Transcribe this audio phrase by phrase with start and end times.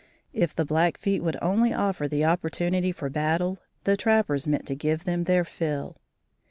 [0.33, 5.03] If the Blackfeet would only offer the opportunity for battle, the trappers meant to give
[5.03, 5.95] them their fill.